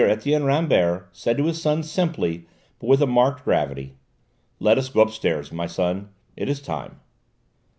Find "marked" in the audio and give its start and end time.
3.05-3.43